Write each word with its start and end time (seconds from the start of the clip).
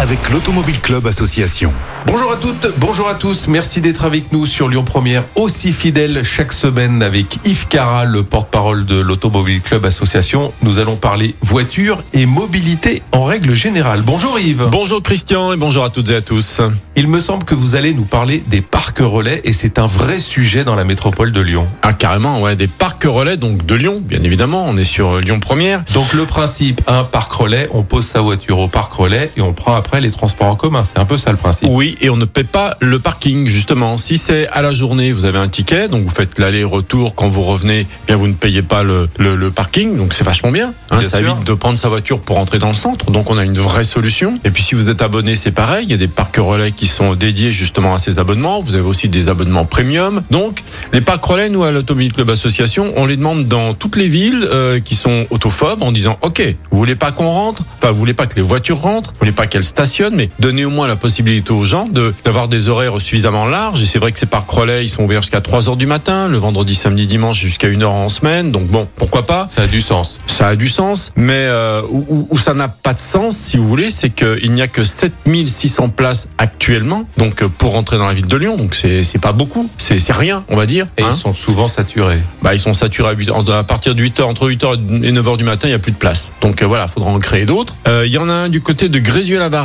avec 0.00 0.30
l'Automobile 0.30 0.80
Club 0.80 1.06
Association. 1.06 1.74
Bonjour 2.06 2.32
à 2.32 2.36
toutes, 2.36 2.72
bonjour 2.78 3.06
à 3.06 3.14
tous. 3.14 3.48
Merci 3.48 3.82
d'être 3.82 4.06
avec 4.06 4.32
nous 4.32 4.46
sur 4.46 4.70
Lyon 4.70 4.82
Première, 4.82 5.24
aussi 5.34 5.74
fidèle 5.74 6.22
chaque 6.24 6.54
semaine 6.54 7.02
avec 7.02 7.38
Yves 7.44 7.68
Cara, 7.68 8.06
le 8.06 8.22
porte-parole 8.22 8.86
de 8.86 8.98
l'Automobile 8.98 9.60
Club 9.60 9.84
Association. 9.84 10.54
Nous 10.62 10.78
allons 10.78 10.96
parler 10.96 11.34
voiture 11.42 12.02
et 12.14 12.24
mobilité 12.24 13.02
en 13.12 13.24
règle 13.26 13.52
générale. 13.52 14.00
Bonjour 14.00 14.38
Yves. 14.38 14.68
Bonjour 14.70 15.02
Christian 15.02 15.52
et 15.52 15.56
bonjour 15.56 15.84
à 15.84 15.90
toutes 15.90 16.08
et 16.08 16.16
à 16.16 16.22
tous. 16.22 16.62
Il 16.96 17.06
me 17.06 17.20
semble 17.20 17.44
que 17.44 17.54
vous 17.54 17.74
allez 17.74 17.92
nous 17.92 18.06
parler 18.06 18.42
des 18.46 18.62
parcs 18.62 19.00
relais 19.00 19.42
et 19.44 19.52
c'est 19.52 19.78
un 19.78 19.86
vrai 19.86 20.18
sujet 20.18 20.64
dans 20.64 20.76
la 20.76 20.84
métropole 20.84 21.30
de 21.30 21.40
Lyon. 21.42 21.68
Ah 21.82 21.92
carrément, 21.92 22.40
ouais, 22.40 22.56
des 22.56 22.68
parcs 22.68 23.04
relais 23.04 23.36
donc 23.36 23.66
de 23.66 23.74
Lyon, 23.74 24.02
bien 24.02 24.22
évidemment. 24.22 24.64
On 24.66 24.78
est 24.78 24.84
sur 24.84 25.16
euh, 25.16 25.20
Lyon 25.20 25.40
Première. 25.40 25.84
Donc 25.92 26.14
le 26.14 26.24
principe, 26.24 26.80
un 26.86 27.04
parc 27.04 27.30
relais, 27.32 27.68
on 27.72 27.82
pose 27.82 28.06
sa 28.06 28.22
voiture 28.22 28.58
au 28.58 28.68
parc 28.68 28.94
relais 28.94 29.30
et 29.36 29.42
on 29.42 29.52
prend 29.52 29.74
après 29.74 29.89
les 29.98 30.12
transports 30.12 30.46
en 30.46 30.54
commun. 30.54 30.84
C'est 30.84 30.98
un 31.00 31.04
peu 31.04 31.16
ça 31.16 31.32
le 31.32 31.36
principe. 31.36 31.66
Oui, 31.68 31.96
et 32.00 32.10
on 32.10 32.16
ne 32.16 32.24
paie 32.26 32.44
pas 32.44 32.76
le 32.80 33.00
parking 33.00 33.48
justement. 33.48 33.98
Si 33.98 34.18
c'est 34.18 34.46
à 34.48 34.62
la 34.62 34.72
journée, 34.72 35.10
vous 35.12 35.24
avez 35.24 35.38
un 35.38 35.48
ticket, 35.48 35.88
donc 35.88 36.04
vous 36.04 36.10
faites 36.14 36.38
l'aller-retour. 36.38 37.14
Quand 37.16 37.28
vous 37.28 37.42
revenez, 37.42 37.80
eh 37.80 38.06
bien 38.06 38.16
vous 38.16 38.28
ne 38.28 38.34
payez 38.34 38.62
pas 38.62 38.82
le, 38.84 39.08
le, 39.18 39.34
le 39.34 39.50
parking, 39.50 39.96
donc 39.96 40.12
c'est 40.12 40.22
vachement 40.24 40.52
bien. 40.52 40.72
Hein, 40.90 40.98
Bien 41.00 41.08
ça 41.08 41.18
sûr. 41.18 41.30
évite 41.32 41.44
de 41.46 41.54
prendre 41.54 41.78
sa 41.78 41.88
voiture 41.88 42.20
pour 42.20 42.36
rentrer 42.36 42.58
dans 42.58 42.68
le 42.68 42.74
centre. 42.74 43.10
Donc 43.10 43.30
on 43.30 43.38
a 43.38 43.44
une 43.44 43.58
vraie 43.58 43.84
solution. 43.84 44.38
Et 44.44 44.50
puis 44.50 44.62
si 44.62 44.74
vous 44.74 44.88
êtes 44.88 45.02
abonné, 45.02 45.34
c'est 45.34 45.50
pareil. 45.50 45.86
Il 45.86 45.90
y 45.90 45.94
a 45.94 45.96
des 45.96 46.08
parcs 46.08 46.36
relais 46.36 46.70
qui 46.72 46.86
sont 46.86 47.14
dédiés 47.14 47.52
justement 47.52 47.94
à 47.94 47.98
ces 47.98 48.18
abonnements. 48.18 48.60
Vous 48.60 48.74
avez 48.74 48.84
aussi 48.86 49.08
des 49.08 49.28
abonnements 49.28 49.64
premium. 49.64 50.22
Donc 50.30 50.62
les 50.92 51.00
parcs 51.00 51.24
relais, 51.24 51.48
nous 51.48 51.64
à 51.64 51.70
l'Automobile 51.70 52.12
Club 52.12 52.28
Association, 52.30 52.92
on 52.96 53.06
les 53.06 53.16
demande 53.16 53.46
dans 53.46 53.74
toutes 53.74 53.96
les 53.96 54.08
villes 54.08 54.46
euh, 54.52 54.78
qui 54.80 54.94
sont 54.94 55.26
autophobes 55.30 55.82
en 55.82 55.92
disant 55.92 56.18
OK, 56.22 56.42
vous 56.70 56.78
voulez 56.78 56.96
pas 56.96 57.12
qu'on 57.12 57.30
rentre, 57.30 57.62
enfin 57.78 57.92
vous 57.92 57.98
voulez 57.98 58.14
pas 58.14 58.26
que 58.26 58.36
les 58.36 58.42
voitures 58.42 58.80
rentrent, 58.80 59.10
vous 59.12 59.18
voulez 59.20 59.32
pas 59.32 59.46
qu'elles 59.46 59.64
mais 60.12 60.28
donnez 60.38 60.64
au 60.64 60.70
moins 60.70 60.86
la 60.86 60.96
possibilité 60.96 61.52
aux 61.52 61.64
gens 61.64 61.84
de 61.84 62.14
d'avoir 62.24 62.48
des 62.48 62.68
horaires 62.68 63.00
suffisamment 63.00 63.46
larges. 63.46 63.82
Et 63.82 63.86
c'est 63.86 63.98
vrai 63.98 64.12
que 64.12 64.18
ces 64.18 64.26
parcs 64.26 64.50
relais, 64.50 64.84
ils 64.84 64.88
sont 64.88 65.04
ouverts 65.04 65.22
jusqu'à 65.22 65.40
3 65.40 65.68
heures 65.68 65.76
du 65.76 65.86
matin, 65.86 66.28
le 66.28 66.38
vendredi, 66.38 66.74
samedi, 66.74 67.06
dimanche 67.06 67.38
jusqu'à 67.40 67.68
1 67.68 67.80
heure 67.82 67.92
en 67.92 68.08
semaine. 68.08 68.50
Donc 68.50 68.66
bon, 68.66 68.88
pourquoi 68.96 69.24
pas? 69.26 69.46
Ça 69.48 69.62
a 69.62 69.66
du 69.66 69.80
sens. 69.80 70.20
ça 70.26 70.48
a 70.48 70.56
du 70.56 70.68
sens, 70.68 71.12
mais 71.16 71.32
euh, 71.34 71.82
où, 71.90 72.36
ça 72.38 72.54
n'a 72.54 72.68
pas 72.68 72.94
de 72.94 72.98
sens, 72.98 73.36
si 73.36 73.56
vous 73.56 73.66
voulez, 73.68 73.90
c'est 73.90 74.10
qu'il 74.10 74.52
n'y 74.52 74.62
a 74.62 74.68
que 74.68 74.84
7600 74.84 75.88
places 75.90 76.28
actuellement, 76.38 77.04
donc 77.16 77.42
euh, 77.42 77.48
pour 77.48 77.72
rentrer 77.72 77.98
dans 77.98 78.06
la 78.06 78.14
ville 78.14 78.26
de 78.26 78.36
Lyon, 78.36 78.56
donc 78.56 78.74
c'est 78.74 79.18
pas 79.20 79.32
beaucoup, 79.32 79.68
c'est 79.78 80.00
rien, 80.12 80.44
on 80.48 80.56
va 80.56 80.66
dire. 80.66 80.86
Et 80.98 81.02
hein. 81.02 81.08
ils 81.10 81.16
sont 81.16 81.34
souvent 81.34 81.68
saturés. 81.68 82.20
Bah, 82.42 82.54
ils 82.54 82.60
sont 82.60 82.72
saturés 82.74 83.10
à, 83.10 83.12
8 83.12 83.30
heures- 83.30 83.50
à 83.50 83.64
partir 83.64 83.94
de 83.94 84.02
8 84.02 84.20
heures, 84.20 84.28
entre 84.28 84.46
8 84.48 84.64
heures 84.64 84.74
et 85.02 85.12
9 85.12 85.28
heures 85.28 85.36
du 85.36 85.44
matin, 85.44 85.68
il 85.68 85.70
n'y 85.70 85.74
a 85.74 85.78
plus 85.78 85.92
de 85.92 85.96
place. 85.96 86.30
Donc 86.40 86.62
euh, 86.62 86.66
voilà, 86.66 86.88
faudra 86.88 87.10
en 87.10 87.18
créer 87.18 87.44
d'autres. 87.46 87.76
Euh, 87.88 88.04
Il 88.06 88.12
y 88.12 88.18
en 88.18 88.28
a 88.28 88.32
un 88.32 88.48
du 88.48 88.60
côté 88.60 88.88
de 88.88 88.98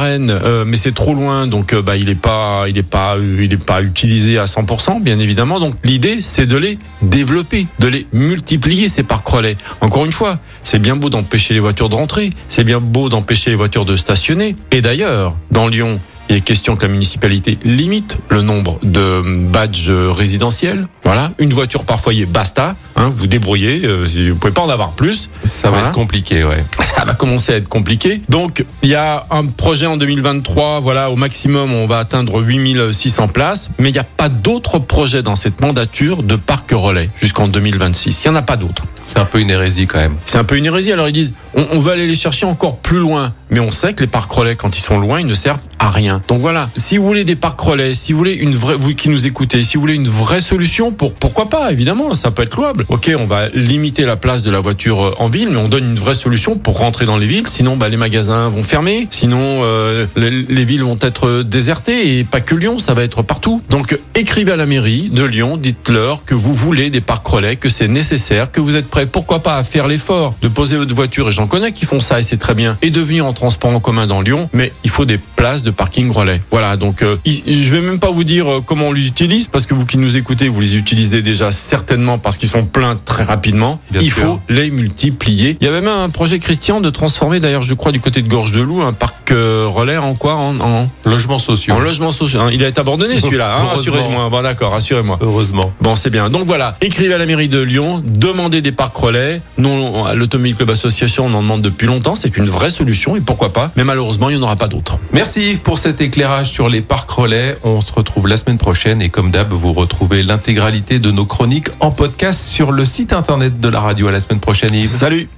Euh, 0.05 0.65
mais 0.65 0.77
c'est 0.77 0.93
trop 0.93 1.13
loin, 1.13 1.47
donc 1.47 1.73
euh, 1.73 1.81
bah, 1.81 1.97
il 1.97 2.09
est 2.09 2.15
pas, 2.15 2.65
il 2.67 2.77
est 2.77 2.83
pas, 2.83 3.17
il 3.17 3.51
est 3.51 3.63
pas 3.63 3.81
utilisé 3.81 4.37
à 4.37 4.45
100%, 4.45 5.01
bien 5.01 5.19
évidemment. 5.19 5.59
Donc 5.59 5.75
l'idée, 5.83 6.21
c'est 6.21 6.45
de 6.45 6.57
les 6.57 6.77
développer, 7.01 7.67
de 7.79 7.87
les 7.87 8.07
multiplier 8.13 8.89
ces 8.89 9.03
parcs 9.03 9.27
relais. 9.27 9.57
Encore 9.81 10.05
une 10.05 10.11
fois, 10.11 10.39
c'est 10.63 10.79
bien 10.79 10.95
beau 10.95 11.09
d'empêcher 11.09 11.53
les 11.53 11.59
voitures 11.59 11.89
de 11.89 11.95
rentrer, 11.95 12.29
c'est 12.49 12.63
bien 12.63 12.79
beau 12.79 13.09
d'empêcher 13.09 13.49
les 13.49 13.55
voitures 13.55 13.85
de 13.85 13.95
stationner. 13.95 14.55
Et 14.71 14.81
d'ailleurs, 14.81 15.35
dans 15.51 15.67
Lyon, 15.67 15.99
il 16.29 16.35
est 16.37 16.41
question 16.41 16.75
que 16.75 16.83
la 16.83 16.87
municipalité 16.87 17.57
limite 17.63 18.17
le 18.29 18.41
nombre 18.41 18.79
de 18.83 19.21
badges 19.49 19.89
résidentiels. 19.89 20.87
Voilà, 21.03 21.31
une 21.37 21.53
voiture 21.53 21.85
par 21.85 21.99
foyer, 21.99 22.25
basta. 22.25 22.75
Hein, 22.95 23.11
vous 23.15 23.27
débrouillez, 23.27 23.81
euh, 23.85 24.05
vous 24.29 24.35
pouvez 24.35 24.53
pas 24.53 24.61
en 24.61 24.69
avoir 24.69 24.91
plus. 24.91 25.29
Ça 25.43 25.69
va 25.69 25.79
être 25.79 25.91
compliqué, 25.91 26.43
ouais. 26.43 26.63
Ça 26.79 27.05
va 27.05 27.13
commencer 27.13 27.53
à 27.53 27.57
être 27.57 27.67
compliqué. 27.67 28.21
Donc, 28.29 28.65
il 28.81 28.89
y 28.89 28.95
a 28.95 29.25
un 29.29 29.45
projet 29.45 29.85
en 29.85 29.97
2023. 29.97 30.79
Voilà, 30.79 31.11
au 31.11 31.15
maximum, 31.15 31.73
on 31.73 31.85
va 31.85 31.99
atteindre 31.99 32.41
8600 32.41 33.27
places. 33.27 33.69
Mais 33.77 33.89
il 33.89 33.93
n'y 33.93 33.99
a 33.99 34.03
pas 34.03 34.29
d'autres 34.29 34.79
projets 34.79 35.21
dans 35.23 35.35
cette 35.35 35.61
mandature 35.61 36.23
de 36.23 36.35
parc 36.35 36.71
relais 36.71 37.09
jusqu'en 37.21 37.47
2026. 37.47 38.23
Il 38.23 38.29
n'y 38.29 38.35
en 38.35 38.39
a 38.39 38.41
pas 38.41 38.57
d'autres. 38.57 38.85
C'est 39.05 39.19
un 39.19 39.25
peu 39.25 39.39
une 39.39 39.51
hérésie 39.51 39.85
quand 39.85 39.99
même. 39.99 40.15
C'est 40.25 40.37
un 40.37 40.43
peu 40.43 40.57
une 40.57 40.65
hérésie. 40.65 40.91
Alors 40.91 41.07
ils 41.07 41.13
disent, 41.13 41.33
on, 41.53 41.65
on 41.73 41.79
veut 41.79 41.91
aller 41.91 42.07
les 42.07 42.15
chercher 42.15 42.45
encore 42.45 42.77
plus 42.77 42.99
loin. 42.99 43.33
Mais 43.55 43.61
on 43.61 43.71
sait 43.71 43.93
que 43.93 44.01
les 44.01 44.07
parcs 44.07 44.29
relais, 44.29 44.57
quand 44.57 44.77
ils 44.77 44.81
sont 44.81 44.99
loin, 44.99 45.21
ils 45.21 45.25
ne 45.25 45.33
servent 45.33 45.61
à 45.79 45.89
rien. 45.89 46.21
Donc 46.27 46.41
voilà, 46.41 46.69
si 46.73 46.97
vous 46.97 47.05
voulez 47.05 47.23
des 47.23 47.37
parcs 47.37 47.61
relais, 47.61 47.93
si 47.93 48.11
vous 48.11 48.17
voulez 48.17 48.33
une 48.33 48.53
vraie, 48.53 48.75
vous 48.75 48.93
qui 48.93 49.07
nous 49.07 49.27
écoutez, 49.27 49.63
si 49.63 49.75
vous 49.75 49.81
voulez 49.81 49.93
une 49.93 50.09
vraie 50.09 50.41
solution, 50.41 50.91
pour 50.91 51.13
pourquoi 51.13 51.47
pas, 51.47 51.71
évidemment, 51.71 52.13
ça 52.15 52.31
peut 52.31 52.43
être 52.43 52.57
louable. 52.57 52.83
Ok, 52.89 53.09
on 53.17 53.27
va 53.27 53.47
limiter 53.53 54.05
la 54.05 54.17
place 54.17 54.43
de 54.43 54.51
la 54.51 54.59
voiture 54.59 55.01
euh, 55.01 55.15
en 55.19 55.29
ville, 55.29 55.51
mais 55.51 55.57
on 55.57 55.69
donne 55.69 55.85
une 55.85 55.95
vraie 55.95 56.15
solution 56.15 56.57
pour 56.57 56.79
rentrer 56.79 57.05
dans 57.05 57.17
les 57.17 57.27
villes. 57.27 57.47
Sinon, 57.47 57.77
bah, 57.77 57.87
les 57.87 57.95
magasins 57.95 58.49
vont 58.49 58.61
fermer. 58.61 59.07
Sinon, 59.09 59.61
euh, 59.63 60.05
les, 60.17 60.31
les 60.31 60.65
villes 60.65 60.83
vont 60.83 60.97
être 60.99 61.29
euh, 61.29 61.43
désertées 61.45 62.19
et 62.19 62.25
pas 62.25 62.41
que 62.41 62.55
Lyon, 62.55 62.79
ça 62.79 62.93
va 62.93 63.03
être 63.03 63.21
partout. 63.21 63.61
Donc 63.69 63.97
écrivez 64.15 64.51
à 64.51 64.57
la 64.57 64.65
mairie 64.65 65.09
de 65.09 65.23
Lyon, 65.23 65.55
dites-leur 65.55 66.25
que 66.25 66.35
vous 66.35 66.53
voulez 66.53 66.89
des 66.89 67.01
parcs 67.01 67.25
relais, 67.25 67.55
que 67.55 67.69
c'est 67.69 67.87
nécessaire, 67.87 68.51
que 68.51 68.59
vous 68.59 68.75
êtes 68.75 68.87
prêts, 68.87 69.05
pourquoi 69.05 69.41
pas, 69.43 69.55
à 69.55 69.63
faire 69.63 69.87
l'effort 69.87 70.33
de 70.41 70.49
poser 70.49 70.75
votre 70.75 70.93
voiture, 70.93 71.29
et 71.29 71.31
j'en 71.31 71.47
connais 71.47 71.71
qui 71.71 71.85
font 71.85 72.01
ça 72.01 72.19
et 72.19 72.23
c'est 72.23 72.37
très 72.37 72.53
bien, 72.53 72.77
et 72.81 72.89
de 72.89 72.99
venir 72.99 73.25
en 73.25 73.33
en 73.45 73.79
commun 73.79 74.07
dans 74.07 74.21
Lyon, 74.21 74.49
mais 74.53 74.71
il 74.83 74.89
faut 74.89 75.05
des 75.05 75.17
places 75.17 75.63
de 75.63 75.71
parking 75.71 76.11
relais. 76.11 76.41
Voilà, 76.51 76.77
donc 76.77 77.01
euh, 77.01 77.17
je 77.25 77.69
vais 77.69 77.81
même 77.81 77.99
pas 77.99 78.09
vous 78.11 78.23
dire 78.23 78.51
euh, 78.51 78.61
comment 78.65 78.87
on 78.87 78.91
les 78.93 79.07
utilise, 79.07 79.47
parce 79.47 79.65
que 79.65 79.73
vous 79.73 79.85
qui 79.85 79.97
nous 79.97 80.17
écoutez, 80.17 80.47
vous 80.49 80.59
les 80.61 80.75
utilisez 80.75 81.21
déjà 81.21 81.51
certainement 81.51 82.17
parce 82.17 82.37
qu'ils 82.37 82.49
sont 82.49 82.65
pleins 82.65 82.95
très 82.95 83.23
rapidement. 83.23 83.79
Bien 83.91 84.01
il 84.01 84.11
sûr. 84.11 84.23
faut 84.23 84.39
les 84.49 84.71
multiplier. 84.71 85.57
Il 85.61 85.65
y 85.65 85.69
avait 85.69 85.81
même 85.81 85.97
un 85.97 86.09
projet 86.09 86.39
Christian 86.39 86.81
de 86.81 86.89
transformer, 86.89 87.39
d'ailleurs 87.39 87.63
je 87.63 87.73
crois 87.73 87.91
du 87.91 87.99
côté 87.99 88.21
de 88.21 88.27
Gorge 88.27 88.51
de 88.51 88.61
Loup, 88.61 88.81
un 88.81 88.93
parc 88.93 89.31
euh, 89.31 89.67
relais 89.71 89.97
en 89.97 90.15
quoi 90.15 90.35
en, 90.35 90.59
en, 90.59 90.89
Logements 91.05 91.39
sociaux. 91.39 91.73
en 91.73 91.79
logement 91.79 92.11
social. 92.11 92.41
hein. 92.43 92.49
Il 92.53 92.63
a 92.63 92.67
été 92.67 92.79
abandonné 92.79 93.19
celui-là, 93.19 93.57
hein, 93.57 93.65
rassurez-moi. 93.69 94.29
Bon 94.29 94.41
d'accord, 94.41 94.71
rassurez-moi. 94.71 95.19
Heureusement. 95.21 95.71
Bon, 95.81 95.95
c'est 95.95 96.09
bien. 96.09 96.29
Donc 96.29 96.45
voilà, 96.45 96.77
écrivez 96.81 97.13
à 97.13 97.17
la 97.17 97.25
mairie 97.25 97.47
de 97.49 97.59
Lyon, 97.61 98.01
demandez 98.05 98.61
des 98.61 98.71
parcs 98.71 98.95
relais. 98.95 99.41
Nous, 99.57 100.05
à 100.05 100.13
l'Automobile 100.15 100.55
Club 100.55 100.69
Association, 100.69 101.25
on 101.25 101.33
en 101.33 101.41
demande 101.41 101.61
depuis 101.61 101.87
longtemps. 101.87 102.15
C'est 102.15 102.37
une 102.37 102.45
vraie 102.49 102.69
solution 102.69 103.15
et 103.15 103.21
pourquoi 103.25 103.51
pas. 103.51 103.71
Mais 103.75 103.83
malheureusement, 103.83 104.29
il 104.29 104.37
n'y 104.37 104.43
en 104.43 104.45
aura 104.45 104.55
pas 104.55 104.67
d'autres. 104.67 104.97
Merci 105.11 105.51
Yves 105.51 105.61
pour 105.61 105.79
cet 105.79 106.01
éclairage 106.01 106.49
sur 106.51 106.69
les 106.69 106.81
parcs 106.81 107.09
relais. 107.09 107.57
On 107.63 107.81
se 107.81 107.91
retrouve 107.91 108.27
la 108.27 108.37
semaine 108.37 108.57
prochaine 108.57 109.01
et 109.01 109.09
comme 109.09 109.31
d'hab, 109.31 109.51
vous 109.51 109.73
retrouvez 109.73 110.23
l'intégralité 110.23 110.99
de 110.99 111.11
nos 111.11 111.25
chroniques 111.25 111.69
en 111.79 111.91
podcast 111.91 112.41
sur 112.41 112.71
le 112.71 112.85
site 112.85 113.13
internet 113.13 113.59
de 113.59 113.69
la 113.69 113.79
radio. 113.79 114.07
À 114.07 114.11
la 114.11 114.19
semaine 114.19 114.39
prochaine 114.39 114.73
Yves. 114.73 114.89
Salut 114.89 115.29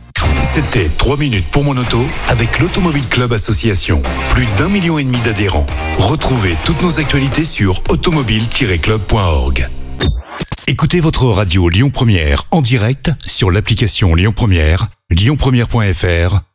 C'était 0.41 0.89
3 0.97 1.17
minutes 1.17 1.45
pour 1.51 1.63
mon 1.63 1.77
auto 1.77 2.03
avec 2.27 2.59
l'Automobile 2.59 3.07
Club 3.09 3.33
Association. 3.33 4.01
Plus 4.29 4.47
d'un 4.57 4.69
million 4.69 4.97
et 4.97 5.03
demi 5.03 5.19
d'adhérents. 5.19 5.67
Retrouvez 5.97 6.55
toutes 6.65 6.81
nos 6.81 6.99
actualités 6.99 7.45
sur 7.45 7.81
automobile-club.org. 7.89 9.67
Écoutez 10.69 10.99
votre 10.99 11.25
radio 11.27 11.69
Lyon 11.69 11.89
Première 11.89 12.43
en 12.51 12.61
direct 12.61 13.11
sur 13.25 13.51
l'application 13.51 14.15
Lyon 14.15 14.33
Première, 14.35 14.87
lyonpremière.fr 15.09 16.46